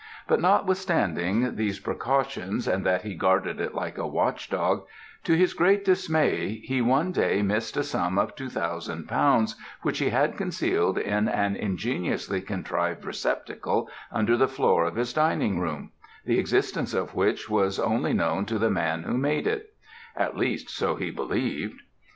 But 0.27 0.41
notwithstanding 0.41 1.57
those 1.57 1.79
precautions 1.79 2.67
and 2.67 2.83
that 2.87 3.03
he 3.03 3.13
guarded 3.13 3.59
it 3.61 3.75
like 3.75 3.99
a 3.99 4.07
watch 4.07 4.49
dog, 4.49 4.81
to 5.25 5.37
his 5.37 5.53
great 5.53 5.85
dismay 5.85 6.59
he 6.63 6.81
one 6.81 7.11
day 7.11 7.43
missed 7.43 7.77
a 7.77 7.83
sum 7.83 8.17
of 8.17 8.35
two 8.35 8.49
thousand 8.49 9.07
pounds 9.07 9.55
which 9.83 9.99
he 9.99 10.09
had 10.09 10.37
concealed 10.37 10.97
in 10.97 11.27
an 11.29 11.55
ingeniously 11.55 12.41
contrived 12.41 13.05
receptacle 13.05 13.87
under 14.11 14.35
the 14.35 14.47
floor 14.47 14.85
of 14.85 14.95
his 14.95 15.13
dining 15.13 15.59
room, 15.59 15.91
the 16.25 16.39
existence 16.39 16.95
of 16.95 17.13
which 17.13 17.47
was 17.47 17.77
only 17.79 18.11
known 18.13 18.47
to 18.47 18.57
the 18.57 18.71
man 18.71 19.03
who 19.03 19.19
made 19.19 19.45
it; 19.45 19.75
at 20.15 20.35
least, 20.35 20.67
so 20.71 20.95
he 20.95 21.11
believed. 21.11 21.79